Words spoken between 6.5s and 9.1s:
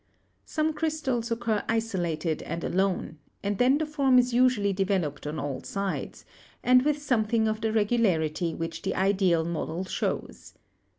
and with some thing of the regularity which the